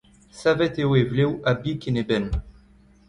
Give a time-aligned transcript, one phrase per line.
[0.39, 2.27] Savet eo e vlev a-bik en e benn.